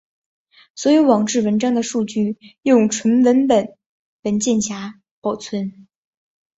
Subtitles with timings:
[0.73, 3.77] 所有网志文章的数据用纯文本
[4.23, 5.87] 文件来保存。